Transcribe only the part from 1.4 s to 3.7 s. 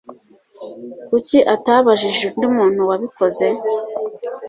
atabajije undi muntu wabikoze?